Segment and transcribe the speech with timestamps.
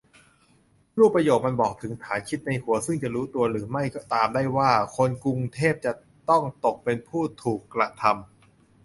[0.97, 5.91] รูปประโยคมันบอกถึงฐานคิดในหัวซึ่งจะรู้ตัวหรือไม่ตามได้ว่า คนกรุงเทพจะ
[6.29, 8.13] ต้องตกเป็นผู้ถูกกระทำ